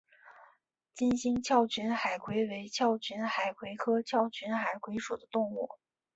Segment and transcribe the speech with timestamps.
[0.95, 5.69] 金星鞘群海葵为鞘群海葵科鞘群海葵属的动物。